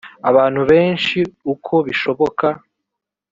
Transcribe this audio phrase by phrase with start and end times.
[0.29, 1.19] abantu benshi
[1.53, 2.45] uko bishoboka